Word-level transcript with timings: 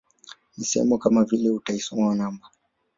Misemo 0.57 0.97
kama 0.97 1.23
vile 1.23 1.49
utaisoma 1.49 2.15
namba 2.15 2.45